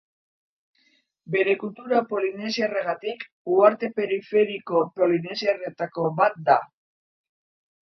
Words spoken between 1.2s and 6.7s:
Bere kultura polinesiarragatik uharte periferiko polinesiarretako bat da.